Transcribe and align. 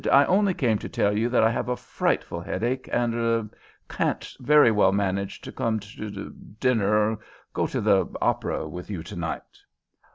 "I 0.11 0.25
only 0.25 0.55
came 0.55 0.79
to 0.79 0.89
tell 0.89 1.15
you 1.15 1.29
that 1.29 1.43
I 1.43 1.51
have 1.51 1.69
a 1.69 1.77
frightful 1.77 2.41
headache, 2.41 2.89
and 2.91 3.13
er 3.13 3.49
I 3.51 3.93
can't 3.93 4.35
very 4.39 4.71
well 4.71 4.91
manage 4.91 5.41
to 5.41 5.51
come 5.51 5.79
to 5.79 6.33
dinner 6.59 6.97
or 7.11 7.19
go 7.53 7.67
to 7.67 7.79
the 7.79 8.07
opera 8.19 8.67
with 8.67 8.89
you 8.89 9.03
to 9.03 9.15
night." 9.15 9.59